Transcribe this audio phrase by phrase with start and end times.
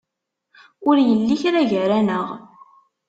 [0.87, 2.27] Ur yelli kra gar-aneɣ.